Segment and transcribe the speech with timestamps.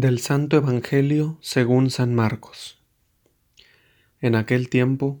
[0.00, 2.80] Del Santo Evangelio según San Marcos.
[4.20, 5.18] En aquel tiempo,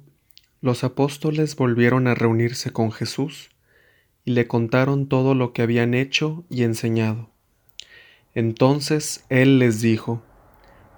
[0.60, 3.50] los apóstoles volvieron a reunirse con Jesús
[4.24, 7.28] y le contaron todo lo que habían hecho y enseñado.
[8.36, 10.22] Entonces él les dijo,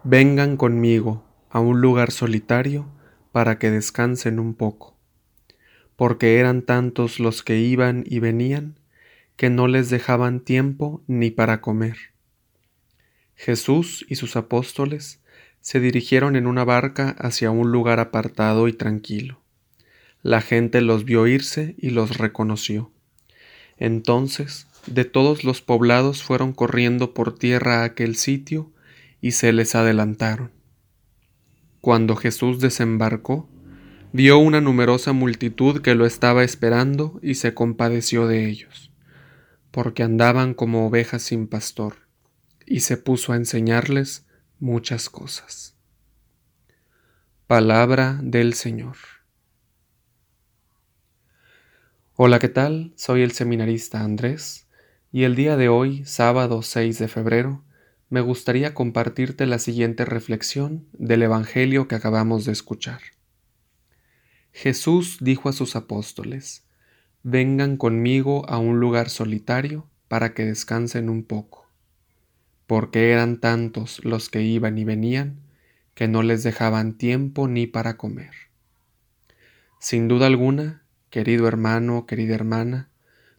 [0.04, 2.86] Vengan conmigo a un lugar solitario
[3.32, 4.94] para que descansen un poco,
[5.96, 8.78] porque eran tantos los que iban y venían
[9.36, 12.10] que no les dejaban tiempo ni para comer.
[13.42, 15.18] Jesús y sus apóstoles
[15.62, 19.40] se dirigieron en una barca hacia un lugar apartado y tranquilo.
[20.22, 22.92] La gente los vio irse y los reconoció.
[23.78, 28.72] Entonces, de todos los poblados fueron corriendo por tierra a aquel sitio
[29.22, 30.50] y se les adelantaron.
[31.80, 33.48] Cuando Jesús desembarcó,
[34.12, 38.90] vio una numerosa multitud que lo estaba esperando y se compadeció de ellos,
[39.70, 42.09] porque andaban como ovejas sin pastor
[42.70, 44.26] y se puso a enseñarles
[44.60, 45.74] muchas cosas.
[47.48, 48.96] Palabra del Señor.
[52.14, 52.92] Hola, ¿qué tal?
[52.94, 54.68] Soy el seminarista Andrés
[55.10, 57.64] y el día de hoy, sábado 6 de febrero,
[58.08, 63.00] me gustaría compartirte la siguiente reflexión del Evangelio que acabamos de escuchar.
[64.52, 66.64] Jesús dijo a sus apóstoles,
[67.24, 71.59] Vengan conmigo a un lugar solitario para que descansen un poco
[72.70, 75.40] porque eran tantos los que iban y venían
[75.96, 78.30] que no les dejaban tiempo ni para comer.
[79.80, 82.88] Sin duda alguna, querido hermano, querida hermana,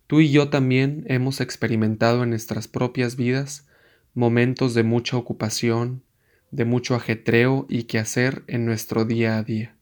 [0.08, 3.70] tú y yo también hemos experimentado en nuestras propias vidas
[4.14, 6.04] momentos de mucha ocupación,
[6.52, 9.78] de mucho ajetreo y quehacer en nuestro día a día.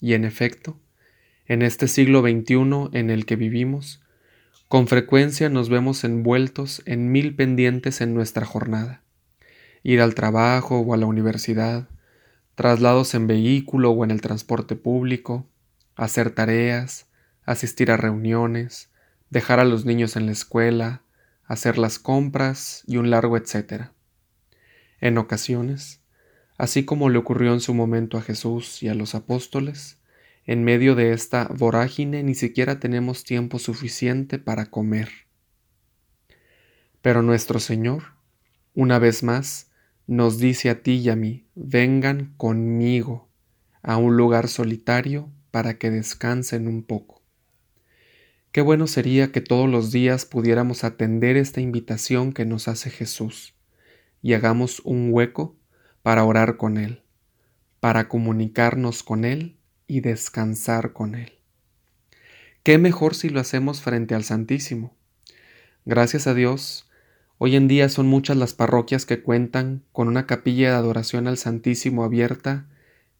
[0.00, 0.78] Y en efecto,
[1.46, 4.03] en este siglo XXI en el que vivimos,
[4.74, 9.04] con frecuencia nos vemos envueltos en mil pendientes en nuestra jornada.
[9.84, 11.88] Ir al trabajo o a la universidad,
[12.56, 15.46] traslados en vehículo o en el transporte público,
[15.94, 17.06] hacer tareas,
[17.44, 18.90] asistir a reuniones,
[19.30, 21.02] dejar a los niños en la escuela,
[21.44, 23.92] hacer las compras y un largo etcétera.
[25.00, 26.00] En ocasiones,
[26.58, 30.00] así como le ocurrió en su momento a Jesús y a los apóstoles,
[30.46, 35.08] en medio de esta vorágine ni siquiera tenemos tiempo suficiente para comer.
[37.00, 38.14] Pero nuestro Señor,
[38.74, 39.70] una vez más,
[40.06, 43.28] nos dice a ti y a mí, vengan conmigo
[43.82, 47.22] a un lugar solitario para que descansen un poco.
[48.52, 53.54] Qué bueno sería que todos los días pudiéramos atender esta invitación que nos hace Jesús
[54.22, 55.56] y hagamos un hueco
[56.02, 57.02] para orar con Él,
[57.80, 61.32] para comunicarnos con Él y descansar con Él.
[62.62, 64.94] ¿Qué mejor si lo hacemos frente al Santísimo?
[65.84, 66.88] Gracias a Dios,
[67.36, 71.36] hoy en día son muchas las parroquias que cuentan con una capilla de adoración al
[71.36, 72.66] Santísimo abierta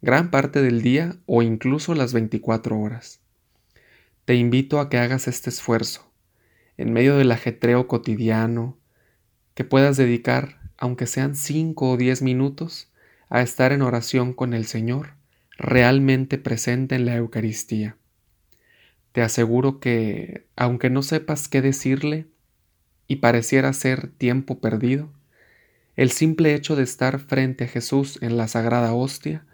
[0.00, 3.20] gran parte del día o incluso las 24 horas.
[4.24, 6.10] Te invito a que hagas este esfuerzo,
[6.78, 8.78] en medio del ajetreo cotidiano,
[9.54, 12.90] que puedas dedicar, aunque sean 5 o 10 minutos,
[13.28, 15.14] a estar en oración con el Señor
[15.56, 17.96] realmente presente en la Eucaristía.
[19.12, 22.26] Te aseguro que, aunque no sepas qué decirle
[23.06, 25.12] y pareciera ser tiempo perdido,
[25.96, 29.46] el simple hecho de estar frente a Jesús en la sagrada hostia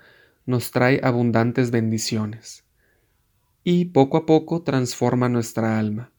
[0.47, 2.65] nos trae abundantes bendiciones
[3.63, 6.13] y poco a poco transforma nuestra alma,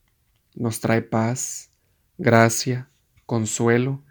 [0.53, 1.71] nos trae paz,
[2.19, 2.89] gracia,
[3.25, 4.03] consuelo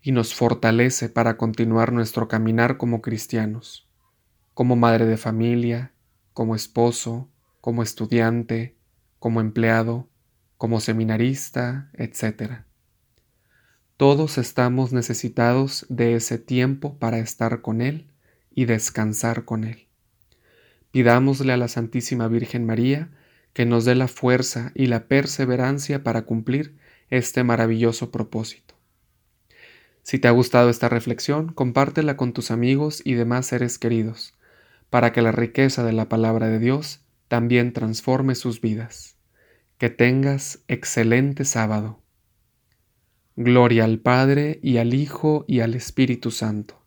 [0.00, 3.87] y nos fortalece para continuar nuestro caminar como cristianos
[4.58, 5.92] como madre de familia,
[6.32, 8.74] como esposo, como estudiante,
[9.20, 10.08] como empleado,
[10.56, 12.64] como seminarista, etc.
[13.96, 18.08] Todos estamos necesitados de ese tiempo para estar con Él
[18.50, 19.86] y descansar con Él.
[20.90, 23.10] Pidámosle a la Santísima Virgen María
[23.52, 26.76] que nos dé la fuerza y la perseverancia para cumplir
[27.10, 28.74] este maravilloso propósito.
[30.02, 34.34] Si te ha gustado esta reflexión, compártela con tus amigos y demás seres queridos
[34.90, 39.18] para que la riqueza de la palabra de Dios también transforme sus vidas.
[39.76, 42.02] Que tengas excelente sábado.
[43.36, 46.82] Gloria al Padre y al Hijo y al Espíritu Santo.